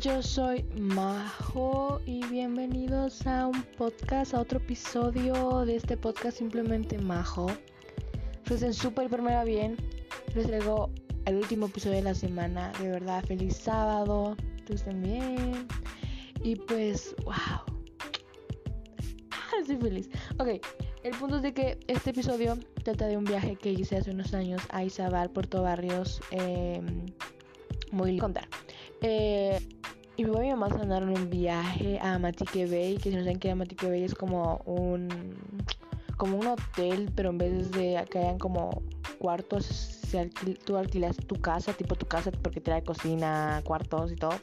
yo 0.00 0.22
soy 0.22 0.64
Majo 0.76 2.00
y 2.06 2.24
bienvenidos 2.26 3.26
a 3.26 3.48
un 3.48 3.62
podcast, 3.76 4.32
a 4.32 4.40
otro 4.40 4.58
episodio 4.58 5.64
de 5.64 5.74
este 5.74 5.96
podcast 5.96 6.38
simplemente 6.38 6.96
Majo. 6.98 7.50
Estén 8.48 8.74
súper, 8.74 9.06
hiper, 9.06 9.22
mega 9.22 9.42
bien. 9.42 9.76
Les 10.36 10.46
traigo 10.46 10.90
el 11.24 11.36
último 11.36 11.66
episodio 11.66 11.96
de 11.96 12.02
la 12.02 12.14
semana. 12.14 12.70
De 12.80 12.90
verdad, 12.90 13.24
feliz 13.24 13.56
sábado. 13.56 14.36
Que 14.66 14.74
estén 14.74 15.02
bien. 15.02 15.66
Y 16.44 16.54
pues, 16.54 17.16
wow. 17.24 17.34
Estoy 19.60 19.76
feliz. 19.78 20.10
Ok, 20.38 20.64
el 21.02 21.16
punto 21.16 21.36
es 21.36 21.42
de 21.42 21.52
que 21.52 21.80
este 21.88 22.10
episodio 22.10 22.56
trata 22.84 23.08
de 23.08 23.16
un 23.16 23.24
viaje 23.24 23.56
que 23.56 23.72
hice 23.72 23.96
hace 23.96 24.12
unos 24.12 24.32
años 24.32 24.62
a 24.68 24.84
Izabal, 24.84 25.30
Puerto 25.30 25.62
Barrios. 25.62 26.20
Eh, 26.30 26.80
muy 27.90 28.16
contar. 28.18 28.48
Eh, 29.00 29.58
y 30.18 30.24
mi 30.24 30.32
papá 30.32 30.44
y 30.44 30.46
mi 30.46 30.52
mamá 30.52 30.68
se 30.68 30.78
mandaron 30.78 31.10
un 31.10 31.30
viaje 31.30 31.98
a 32.00 32.18
Matique 32.18 32.66
Bay, 32.66 32.96
que 32.96 33.10
si 33.10 33.16
no 33.16 33.22
saben 33.22 33.38
que 33.38 33.54
Matique 33.54 33.88
Bay 33.88 34.02
es 34.02 34.14
como 34.14 34.60
un 34.66 35.08
como 36.16 36.36
un 36.36 36.48
hotel, 36.48 37.12
pero 37.14 37.30
en 37.30 37.38
vez 37.38 37.70
de 37.70 38.04
que 38.10 38.18
hayan 38.18 38.40
como 38.40 38.82
cuartos, 39.20 40.00
tú 40.64 40.76
alquilas 40.76 41.16
tu 41.18 41.36
casa, 41.36 41.72
tipo 41.72 41.94
tu 41.94 42.06
casa, 42.06 42.32
porque 42.32 42.60
trae 42.60 42.82
cocina, 42.82 43.62
cuartos 43.64 44.10
y 44.10 44.16
todo. 44.16 44.34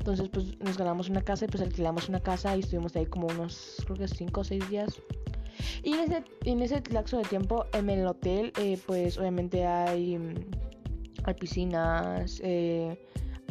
Entonces, 0.00 0.28
pues 0.28 0.58
nos 0.58 0.76
ganamos 0.76 1.08
una 1.08 1.22
casa 1.22 1.44
y 1.44 1.48
pues 1.48 1.62
alquilamos 1.62 2.08
una 2.08 2.18
casa 2.18 2.56
y 2.56 2.60
estuvimos 2.60 2.96
ahí 2.96 3.06
como 3.06 3.28
unos, 3.28 3.76
creo 3.84 3.96
que 3.98 4.08
5 4.08 4.40
o 4.40 4.44
6 4.44 4.68
días. 4.68 5.00
Y 5.84 5.92
en 5.92 6.00
ese, 6.00 6.24
en 6.44 6.62
ese 6.62 6.82
lapso 6.90 7.18
de 7.18 7.24
tiempo, 7.24 7.66
en 7.72 7.88
el 7.88 8.04
hotel, 8.08 8.52
eh, 8.58 8.76
pues 8.84 9.16
obviamente 9.18 9.64
hay, 9.64 10.18
hay 11.22 11.34
piscinas, 11.34 12.40
eh, 12.42 12.98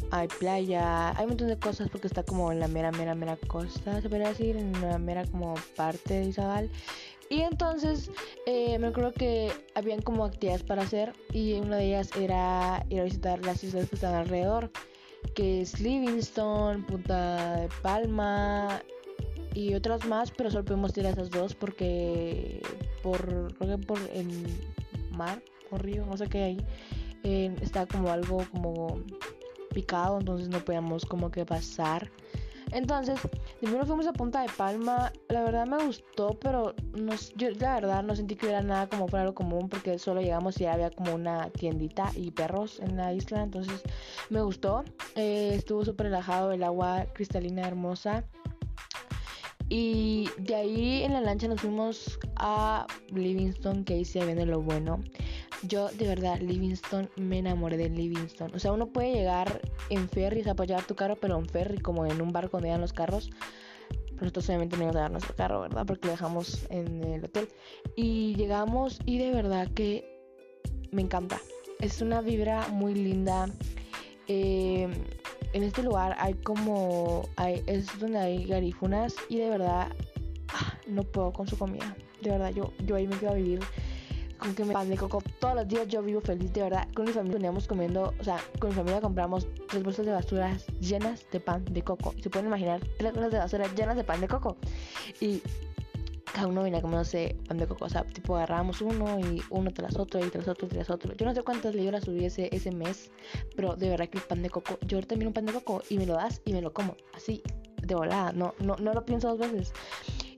hay 0.10 0.28
playa, 0.28 1.10
hay 1.12 1.24
un 1.24 1.30
montón 1.30 1.48
de 1.48 1.60
cosas 1.60 1.90
porque 1.90 2.08
está 2.08 2.24
como 2.24 2.52
en 2.52 2.60
la 2.60 2.68
mera, 2.68 2.92
mera, 2.92 3.16
mera 3.16 3.38
costa, 3.48 4.02
se 4.02 4.10
podría 4.10 4.30
decir, 4.30 4.58
en 4.58 4.72
la 4.82 4.98
mera 4.98 5.26
como 5.26 5.56
parte 5.76 6.16
de 6.16 6.26
Izabal. 6.26 6.70
Y 7.30 7.42
entonces 7.42 8.12
eh, 8.46 8.78
me 8.80 8.88
acuerdo 8.88 9.14
que 9.14 9.52
habían 9.74 10.02
como 10.02 10.26
actividades 10.26 10.64
para 10.64 10.82
hacer 10.82 11.14
y 11.32 11.54
una 11.54 11.78
de 11.78 11.86
ellas 11.86 12.10
era 12.18 12.86
ir 12.90 13.00
a 13.00 13.04
visitar 13.06 13.46
las 13.46 13.64
islas 13.64 13.88
que 13.88 13.96
están 13.96 14.14
alrededor, 14.16 14.70
que 15.34 15.62
es 15.62 15.80
Livingston, 15.80 16.84
Punta 16.84 17.62
de 17.62 17.70
Palma 17.82 18.82
y 19.54 19.74
otras 19.76 20.06
más, 20.06 20.32
pero 20.32 20.52
solo 20.52 20.66
podemos 20.66 20.98
ir 20.98 21.08
a 21.08 21.12
esas 21.12 21.30
dos 21.30 21.56
porque 21.56 22.62
por, 23.02 23.54
creo 23.56 23.78
que 23.78 23.86
por 23.86 24.00
el 24.14 24.28
mar 25.12 25.42
o 25.70 25.78
río, 25.78 26.06
no 26.06 26.18
sé 26.18 26.28
qué 26.28 26.44
hay, 26.44 26.58
eh, 27.24 27.56
está 27.62 27.86
como 27.86 28.10
algo 28.10 28.46
como 28.52 29.02
picado, 29.72 30.20
entonces 30.20 30.50
no 30.50 30.60
podíamos 30.60 31.06
como 31.06 31.32
que 31.32 31.46
pasar. 31.46 32.12
Entonces, 32.72 33.20
primero 33.60 33.86
fuimos 33.86 34.08
a 34.08 34.14
Punta 34.14 34.42
de 34.42 34.50
Palma, 34.50 35.12
la 35.28 35.44
verdad 35.44 35.68
me 35.68 35.84
gustó, 35.84 36.40
pero 36.40 36.74
yo 37.36 37.50
la 37.60 37.76
verdad 37.76 38.02
no 38.02 38.16
sentí 38.16 38.36
que 38.36 38.46
hubiera 38.46 38.62
nada 38.62 38.88
como 38.88 39.10
fuera 39.10 39.26
lo 39.26 39.34
común 39.34 39.68
porque 39.68 40.00
solo 40.00 40.22
llegamos 40.22 40.60
y 40.62 40.66
había 40.66 40.90
como 40.90 41.14
una 41.14 41.50
tiendita 41.50 42.12
y 42.16 42.32
perros 42.32 42.80
en 42.80 42.96
la 42.96 43.14
isla, 43.14 43.44
entonces 43.44 43.84
me 44.30 44.42
gustó, 44.42 44.86
eh, 45.16 45.52
estuvo 45.56 45.84
súper 45.84 46.06
relajado, 46.06 46.54
el 46.54 46.64
agua 46.64 47.06
cristalina 47.14 47.68
hermosa. 47.68 48.24
Y 49.68 50.30
de 50.38 50.56
ahí 50.56 51.04
en 51.04 51.14
la 51.14 51.22
lancha 51.22 51.48
nos 51.48 51.62
fuimos 51.62 52.20
a 52.36 52.86
Livingston, 53.10 53.86
que 53.86 53.94
ahí 53.94 54.06
se 54.06 54.26
viene 54.26 54.46
lo 54.46 54.62
bueno. 54.62 55.02
Yo 55.64 55.90
de 55.90 56.08
verdad, 56.08 56.40
Livingston, 56.40 57.10
me 57.18 57.40
enamoré 57.40 57.78
de 57.78 57.90
Livingston. 57.90 58.54
O 58.56 58.60
sea, 58.60 58.72
uno 58.72 58.88
puede 58.88 59.14
llegar 59.14 59.62
en 59.90 60.10
ferry, 60.10 60.42
o 60.42 60.44
sea, 60.44 60.56
llevar 60.56 60.86
tu 60.86 60.96
carro, 60.96 61.18
pero 61.20 61.38
en 61.38 61.46
ferry, 61.48 61.78
como 61.78 62.06
en 62.06 62.22
un 62.22 62.32
barco 62.32 62.58
donde 62.58 62.70
dan 62.70 62.82
los 62.82 62.94
carros. 62.94 63.30
Nosotros 64.20 64.48
obviamente 64.50 64.78
no 64.78 64.84
íbamos 64.84 64.98
a 64.98 65.02
dar 65.02 65.12
nuestro 65.12 65.36
carro, 65.36 65.62
¿verdad? 65.62 65.86
Porque 65.86 66.08
lo 66.08 66.12
dejamos 66.12 66.66
en 66.70 67.04
el 67.04 67.26
hotel. 67.26 67.48
Y 67.96 68.36
llegamos 68.36 69.00
y 69.06 69.18
de 69.18 69.32
verdad 69.32 69.68
que 69.74 70.12
me 70.92 71.02
encanta. 71.02 71.40
Es 71.80 72.02
una 72.02 72.22
vibra 72.22 72.68
muy 72.70 72.94
linda. 72.94 73.48
Eh, 74.28 74.88
en 75.54 75.64
este 75.64 75.84
lugar 75.84 76.16
hay 76.20 76.36
como... 76.36 77.28
Hay, 77.36 77.64
es 77.68 77.88
donde 78.00 78.20
hay 78.20 78.46
garífunas 78.46 79.16
y 79.30 79.38
de 79.38 79.50
verdad 79.50 79.92
ah, 80.50 80.78
no 80.88 81.04
puedo 81.04 81.34
con 81.34 81.48
su 81.48 81.58
comida. 81.58 81.96
De 82.22 82.30
verdad, 82.30 82.52
yo, 82.52 82.72
yo 82.86 82.96
ahí 82.96 83.08
me 83.08 83.18
quedo 83.18 83.32
a 83.32 83.36
vivir 83.36 83.60
con 84.42 84.56
que 84.56 84.66
me 84.66 84.74
pan 84.74 84.90
de 84.90 84.98
coco 84.98 85.22
todos 85.40 85.54
los 85.54 85.68
días 85.68 85.88
yo 85.88 86.02
vivo 86.02 86.20
feliz 86.20 86.52
de 86.52 86.64
verdad. 86.64 86.88
Con 86.96 87.06
mi 87.06 87.12
familia 87.12 87.36
veníamos 87.36 87.68
comiendo 87.68 88.14
o 88.20 88.24
sea 88.24 88.40
con 88.60 88.72
mi 88.72 88.76
familia 88.76 89.00
compramos 89.00 89.48
tres 89.70 89.84
bolsas 89.84 90.06
de 90.06 90.12
basura 90.12 90.58
llenas 90.80 91.26
de 91.32 91.40
pan 91.40 91.64
de 91.66 91.84
coco. 91.84 92.14
Se 92.22 92.30
pueden 92.30 92.48
imaginar 92.48 92.82
tres 92.98 93.14
bolsas 93.14 93.32
de 93.32 93.38
basura 93.38 93.68
llenas 93.76 93.96
de 93.96 94.04
pan 94.04 94.20
de 94.20 94.28
coco. 94.28 94.58
Y 95.20 95.44
cada 96.34 96.48
uno 96.48 96.64
venía 96.64 96.82
comiéndose 96.82 97.38
pan 97.48 97.60
de 97.60 97.68
coco. 97.68 97.86
O 97.86 97.90
sea 97.90 98.04
tipo 98.04 98.36
agarrábamos 98.36 98.82
uno 98.82 99.20
y 99.20 99.44
uno 99.52 99.72
tras 99.72 99.96
otro 99.98 100.26
y 100.26 100.30
tras 100.30 100.48
otro 100.48 100.66
y 100.66 100.70
tras 100.72 100.90
otro. 100.90 101.14
Yo 101.16 101.26
no 101.28 101.36
sé 101.36 101.44
cuántas 101.44 101.76
libras 101.76 102.06
subí 102.06 102.26
ese, 102.26 102.50
ese 102.52 102.72
mes 102.72 103.12
pero 103.56 103.76
de 103.76 103.90
verdad 103.90 104.10
que 104.10 104.18
el 104.18 104.24
pan 104.24 104.42
de 104.42 104.50
coco 104.50 104.80
yo 104.88 104.98
ahorita 104.98 105.16
miro 105.18 105.30
un 105.30 105.34
pan 105.36 105.46
de 105.46 105.54
coco 105.54 105.84
y 105.88 106.00
me 106.00 106.08
lo 106.08 106.16
das 106.16 106.42
y 106.46 106.54
me 106.54 106.62
lo 106.62 106.74
como 106.74 106.98
así 107.14 107.44
de 107.84 107.94
volada. 107.94 108.32
No 108.32 108.56
no 108.60 108.76
no 108.78 108.92
lo 108.96 109.06
pienso 109.06 109.28
dos 109.28 109.52
veces. 109.52 109.72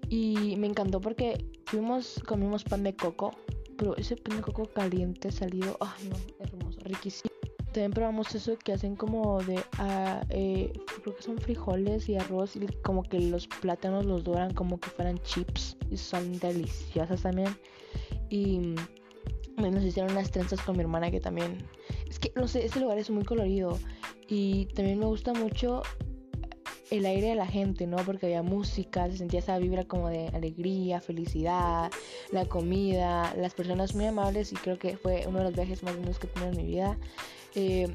Y 0.09 0.57
me 0.57 0.67
encantó 0.67 0.99
porque 0.99 1.45
fuimos 1.67 2.21
comimos 2.27 2.65
pan 2.65 2.83
de 2.83 2.93
coco 2.93 3.31
pero 3.77 3.95
ese 3.97 4.15
pan 4.15 4.37
de 4.37 4.43
coco 4.43 4.65
caliente 4.65 5.31
salido, 5.31 5.77
ay 5.79 6.09
no, 6.09 6.15
hermoso, 6.39 6.79
riquísimo. 6.83 7.31
También 7.73 7.91
probamos 7.91 8.35
eso 8.35 8.55
que 8.57 8.73
hacen 8.73 8.95
como 8.95 9.41
de, 9.43 9.55
uh, 9.57 10.25
creo 11.01 11.15
que 11.15 11.23
son 11.23 11.39
frijoles 11.39 12.07
y 12.07 12.15
arroz 12.15 12.55
y 12.55 12.67
como 12.83 13.01
que 13.01 13.19
los 13.19 13.47
plátanos 13.47 14.05
los 14.05 14.23
doran 14.23 14.53
como 14.53 14.79
que 14.79 14.89
fueran 14.91 15.17
chips 15.23 15.75
y 15.89 15.97
son 15.97 16.37
deliciosas 16.37 17.23
también. 17.23 17.57
Y 18.29 18.75
nos 19.57 19.83
hicieron 19.83 20.11
unas 20.11 20.29
trenzas 20.29 20.61
con 20.61 20.75
mi 20.77 20.83
hermana 20.83 21.09
que 21.09 21.19
también, 21.19 21.57
es 22.07 22.19
que 22.19 22.31
no 22.35 22.47
sé, 22.47 22.65
este 22.65 22.79
lugar 22.79 22.99
es 22.99 23.09
muy 23.09 23.23
colorido 23.23 23.79
y 24.27 24.65
también 24.67 24.99
me 24.99 25.05
gusta 25.05 25.33
mucho 25.33 25.81
el 26.97 27.05
aire 27.05 27.29
de 27.29 27.35
la 27.35 27.47
gente, 27.47 27.87
¿no? 27.87 27.97
Porque 27.97 28.27
había 28.27 28.43
música, 28.43 29.09
se 29.09 29.17
sentía 29.17 29.39
esa 29.39 29.57
vibra 29.57 29.85
como 29.85 30.09
de 30.09 30.27
alegría, 30.29 31.01
felicidad, 31.01 31.91
la 32.31 32.45
comida, 32.45 33.33
las 33.35 33.53
personas 33.53 33.95
muy 33.95 34.05
amables 34.05 34.51
y 34.51 34.55
creo 34.55 34.77
que 34.77 34.97
fue 34.97 35.25
uno 35.27 35.39
de 35.39 35.45
los 35.45 35.53
viajes 35.53 35.83
más 35.83 35.95
lindos 35.95 36.19
que 36.19 36.27
he 36.27 36.29
tenido 36.29 36.51
en 36.51 36.57
mi 36.57 36.65
vida. 36.65 36.97
Eh, 37.55 37.87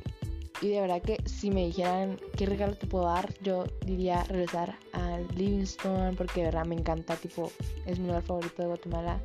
y 0.60 0.68
de 0.68 0.80
verdad 0.80 1.00
que 1.00 1.18
si 1.24 1.50
me 1.50 1.66
dijeran 1.66 2.18
qué 2.36 2.46
regalo 2.46 2.74
te 2.74 2.88
puedo 2.88 3.04
dar, 3.04 3.32
yo 3.42 3.64
diría 3.86 4.24
regresar 4.24 4.76
al 4.92 5.26
Livingston 5.36 6.16
porque 6.16 6.40
de 6.40 6.46
verdad 6.46 6.66
me 6.66 6.74
encanta, 6.74 7.14
tipo, 7.14 7.52
es 7.86 7.98
mi 8.00 8.08
lugar 8.08 8.22
favorito 8.22 8.62
de 8.62 8.68
Guatemala 8.68 9.20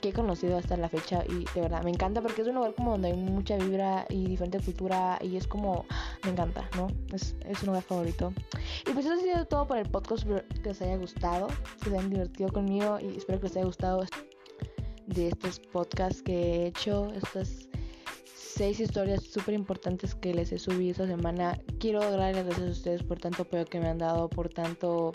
que 0.00 0.10
he 0.10 0.12
conocido 0.12 0.56
hasta 0.56 0.76
la 0.76 0.88
fecha 0.88 1.24
y 1.28 1.44
de 1.54 1.60
verdad 1.60 1.82
me 1.82 1.90
encanta 1.90 2.20
porque 2.20 2.42
es 2.42 2.48
un 2.48 2.56
lugar 2.56 2.74
como 2.74 2.92
donde 2.92 3.08
hay 3.08 3.16
mucha 3.16 3.56
vibra 3.56 4.06
y 4.08 4.26
diferente 4.26 4.60
cultura 4.60 5.18
y 5.22 5.36
es 5.36 5.46
como 5.46 5.86
me 6.24 6.30
encanta, 6.30 6.68
¿no? 6.76 6.88
Es, 7.12 7.34
es 7.46 7.60
un 7.62 7.68
lugar 7.68 7.82
favorito. 7.82 8.32
Y 8.88 8.92
pues 8.92 9.06
eso 9.06 9.14
ha 9.14 9.18
sido 9.18 9.44
todo 9.46 9.66
por 9.66 9.78
el 9.78 9.88
podcast, 9.88 10.22
espero 10.22 10.44
que 10.62 10.68
les 10.68 10.82
haya 10.82 10.96
gustado, 10.96 11.48
que 11.82 11.90
se 11.90 11.96
hayan 11.96 12.10
divertido 12.10 12.50
conmigo 12.50 12.98
y 13.00 13.16
espero 13.16 13.40
que 13.40 13.48
les 13.48 13.56
haya 13.56 13.66
gustado 13.66 14.04
de 15.06 15.28
estos 15.28 15.58
podcasts 15.58 16.22
que 16.22 16.34
he 16.34 16.66
hecho, 16.66 17.12
estas 17.14 17.68
seis 18.60 18.78
historias 18.78 19.22
súper 19.22 19.54
importantes 19.54 20.14
que 20.14 20.34
les 20.34 20.52
he 20.52 20.58
subido 20.58 20.90
esta 20.90 21.06
semana. 21.06 21.58
Quiero 21.78 22.00
darles 22.00 22.44
gracias 22.44 22.68
a 22.68 22.70
ustedes 22.70 23.02
por 23.02 23.18
tanto 23.18 23.42
apoyo 23.42 23.64
que 23.64 23.80
me 23.80 23.88
han 23.88 23.98
dado, 23.98 24.28
por 24.28 24.48
tanto 24.48 25.12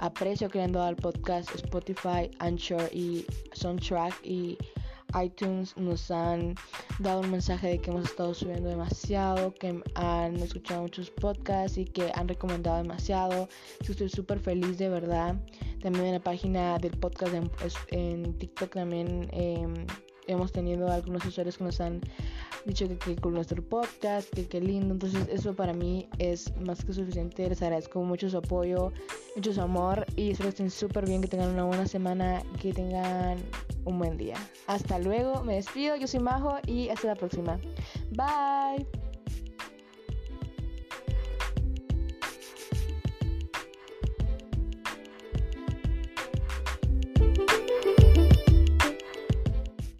aprecio 0.00 0.48
que 0.48 0.58
le 0.58 0.64
han 0.64 0.72
dado 0.72 0.86
al 0.86 0.96
podcast 0.96 1.54
Spotify, 1.54 2.30
Anchor 2.38 2.88
y 2.92 3.24
Soundtrack 3.52 4.14
y 4.24 4.58
iTunes 5.22 5.76
nos 5.76 6.10
han 6.10 6.54
dado 7.00 7.20
un 7.20 7.30
mensaje 7.30 7.68
de 7.68 7.78
que 7.78 7.90
hemos 7.90 8.04
estado 8.04 8.34
subiendo 8.34 8.68
demasiado, 8.68 9.52
que 9.54 9.82
han 9.94 10.36
escuchado 10.36 10.82
muchos 10.82 11.10
podcasts 11.10 11.78
y 11.78 11.84
que 11.84 12.10
han 12.14 12.28
recomendado 12.28 12.78
demasiado. 12.78 13.48
Estoy 13.80 14.08
súper 14.08 14.38
feliz 14.38 14.78
de 14.78 14.88
verdad. 14.88 15.36
También 15.82 16.06
en 16.06 16.12
la 16.12 16.20
página 16.20 16.78
del 16.78 16.96
podcast 16.98 17.34
en, 17.90 18.38
TikTok 18.38 18.74
también 18.74 19.28
em, 19.32 19.86
hemos 20.30 20.52
tenido 20.52 20.90
algunos 20.90 21.24
usuarios 21.24 21.58
que 21.58 21.64
nos 21.64 21.80
han 21.80 22.00
dicho 22.64 22.88
que, 22.88 22.98
que 22.98 23.16
con 23.16 23.34
nuestro 23.34 23.62
podcast, 23.62 24.28
que 24.30 24.46
qué 24.46 24.60
lindo. 24.60 24.94
Entonces 24.94 25.26
eso 25.30 25.54
para 25.54 25.72
mí 25.72 26.08
es 26.18 26.54
más 26.60 26.84
que 26.84 26.92
suficiente. 26.92 27.48
Les 27.48 27.62
agradezco 27.62 28.02
mucho 28.02 28.28
su 28.30 28.38
apoyo, 28.38 28.92
mucho 29.36 29.52
su 29.52 29.60
amor 29.60 30.06
y 30.16 30.30
espero 30.30 30.48
que 30.48 30.50
estén 30.50 30.70
súper 30.70 31.06
bien, 31.06 31.20
que 31.22 31.28
tengan 31.28 31.50
una 31.50 31.64
buena 31.64 31.86
semana, 31.86 32.42
que 32.60 32.72
tengan 32.72 33.38
un 33.84 33.98
buen 33.98 34.16
día. 34.16 34.36
Hasta 34.66 34.98
luego, 34.98 35.42
me 35.42 35.56
despido, 35.56 35.96
yo 35.96 36.06
soy 36.06 36.20
Majo 36.20 36.58
y 36.66 36.88
hasta 36.88 37.08
la 37.08 37.14
próxima. 37.14 37.58
Bye. 38.10 39.09